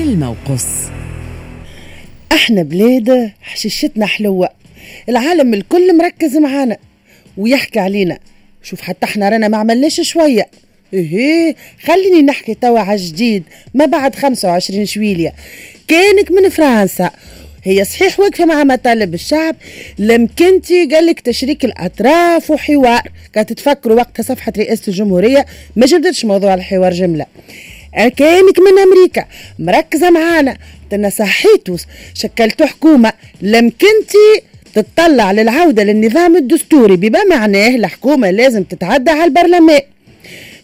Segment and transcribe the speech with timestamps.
[0.00, 0.66] كلمة وقص
[2.32, 4.48] إحنا بلاد حشيشتنا حلوة.
[5.08, 6.76] العالم الكل مركز معانا.
[7.36, 8.18] ويحكي علينا.
[8.62, 10.48] شوف حتى إحنا رانا ما عملناش شوية.
[10.94, 13.42] إيه خليني نحكي توا على جديد
[13.74, 15.32] ما بعد 25 شويلية.
[15.88, 17.10] كانك من فرنسا.
[17.64, 19.56] هي صحيح واقفة مع مطالب الشعب.
[19.98, 23.02] لم كنتي؟ قالك تشريك الأطراف وحوار.
[23.32, 25.46] كانت تفكروا وقتها صفحة رئاسة الجمهورية.
[25.76, 27.26] ما جبدتش موضوع الحوار جملة.
[27.94, 29.24] كانك من أمريكا.
[29.58, 30.56] مركزة معانا.
[30.90, 31.76] تنا صحيتوا
[32.14, 33.12] شكلتوا حكومة.
[33.42, 34.42] لم كنتي
[34.74, 36.96] تطلع للعودة للنظام الدستوري.
[36.96, 39.80] بما معناه الحكومة لازم تتعدى على البرلمان.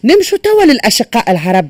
[0.03, 1.67] نمشوا توا للأشقاء العرب.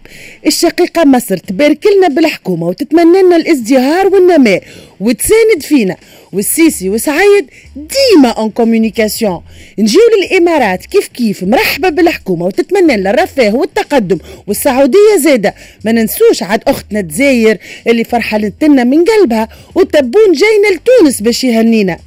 [0.48, 4.64] الشقيقة مصر تبارك لنا بالحكومة وتتمنى لنا الازدهار والنماء
[5.00, 5.96] وتساند فينا.
[6.34, 7.46] والسيسي وسعيد
[7.76, 9.42] ديما اون كوميونيكاسيون
[9.80, 14.18] نجيو للإمارات كيف كيف مرحبا بالحكومة وتتمنى لنا الرفاه والتقدم
[14.48, 15.56] والسعودية زاده
[15.86, 22.00] ما ننسوش عاد أختنا تزاير اللي فرحة لنا من قلبها وتبون جاينا لتونس باش يهنينا.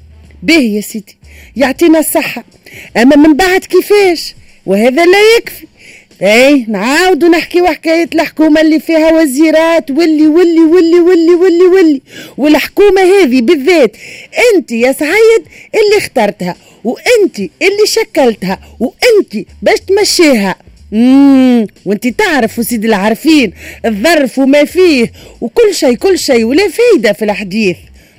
[0.43, 1.17] باهي يا سيدي
[1.57, 2.45] يعطينا الصحة.
[2.97, 4.35] أما من بعد كيفاش؟
[4.67, 5.67] وهذا لا يكفي.
[6.23, 12.01] اي نعاودوا نحكيو حكاية الحكومة اللي فيها وزيرات واللي واللي واللي واللي واللي واللي.
[12.37, 13.97] والحكومة هذه بالذات
[14.55, 15.43] أنت يا سعيد
[15.75, 20.55] اللي اخترتها وأنت اللي شكلتها وأنت باش تمشيها.
[20.93, 23.53] امم وأنت تعرف وسيد العارفين
[23.85, 27.77] الظرف وما فيه وكل شيء كل شيء ولا فايدة في الحديث.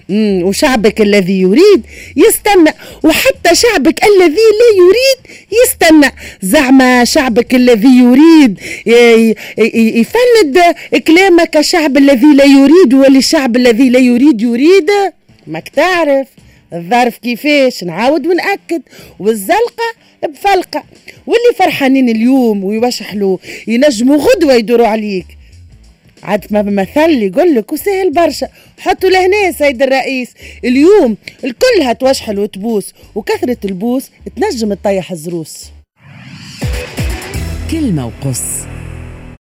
[0.09, 0.41] مم.
[0.43, 1.81] وشعبك الذي يريد
[2.15, 6.11] يستنى وحتى شعبك الذي لا يريد يستنى
[6.41, 8.59] زعما شعبك الذي يريد
[9.97, 10.57] يفند
[11.07, 14.89] كلامك الشعب الذي لا يريد والشعب الذي لا يريد يريد.
[15.47, 16.27] ماك تعرف
[16.73, 18.81] الظرف كيفاش؟ نعاود ونأكد.
[19.19, 20.83] والزلقة بفلقة.
[21.27, 25.25] واللي فرحانين اليوم ويوشحلوا ينجموا غدوة يدوروا عليك.
[26.23, 28.47] عاد ما بمثل يقول لك وسهل برشا.
[28.79, 30.29] حطوا لهنا سيد الرئيس.
[30.65, 35.65] اليوم الكل هتوشحل وتبوس وكثرة البوس تنجم تطيح الزروس.
[37.71, 38.70] كلمة وقص.